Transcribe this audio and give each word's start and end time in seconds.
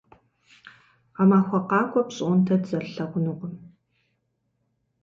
Гъэмахуэ 1.15 1.59
къакӏуэ 1.69 2.01
пщӏондэ 2.07 2.55
дызэрылъэгъунукъым. 2.61 3.53